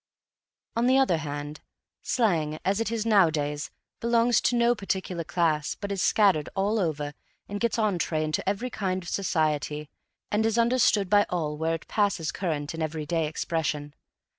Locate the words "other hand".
0.97-1.61